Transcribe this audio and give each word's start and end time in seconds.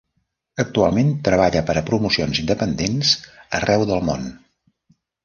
Actualment 0.61 1.11
treballa 1.27 1.61
per 1.67 1.75
a 1.81 1.83
promocions 1.89 2.39
independents 2.45 3.13
arreu 3.59 3.85
del 3.93 4.03
món. 4.09 4.27